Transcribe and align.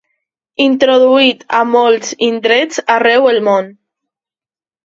Introduït 0.63 1.43
a 1.59 1.59
molts 1.75 2.15
indrets 2.31 2.83
arreu 2.97 3.31
el 3.35 3.41
món. 3.51 3.73